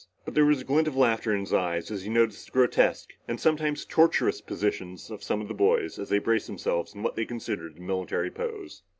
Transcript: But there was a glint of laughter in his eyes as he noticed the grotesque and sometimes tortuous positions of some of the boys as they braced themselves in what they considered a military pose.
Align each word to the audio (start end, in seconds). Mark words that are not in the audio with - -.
But 0.25 0.33
there 0.33 0.45
was 0.45 0.61
a 0.61 0.63
glint 0.63 0.87
of 0.87 0.95
laughter 0.95 1.31
in 1.31 1.41
his 1.41 1.53
eyes 1.53 1.91
as 1.91 2.01
he 2.01 2.09
noticed 2.09 2.47
the 2.47 2.51
grotesque 2.53 3.13
and 3.27 3.39
sometimes 3.39 3.85
tortuous 3.85 4.41
positions 4.41 5.11
of 5.11 5.21
some 5.23 5.41
of 5.41 5.47
the 5.47 5.53
boys 5.53 5.99
as 5.99 6.09
they 6.09 6.17
braced 6.17 6.47
themselves 6.47 6.95
in 6.95 7.03
what 7.03 7.15
they 7.15 7.23
considered 7.25 7.77
a 7.77 7.81
military 7.81 8.31
pose. 8.31 8.81